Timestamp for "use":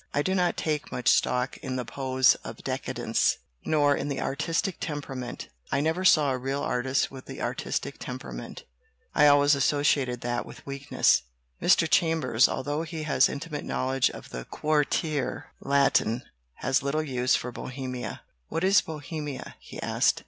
17.03-17.35